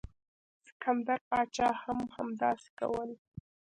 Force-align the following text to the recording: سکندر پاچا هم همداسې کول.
سکندر 0.65 1.19
پاچا 1.29 1.69
هم 1.83 1.99
همداسې 2.15 2.69
کول. 2.79 3.09